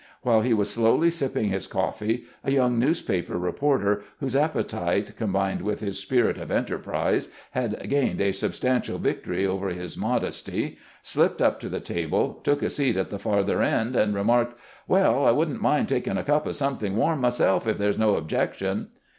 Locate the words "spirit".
5.99-6.39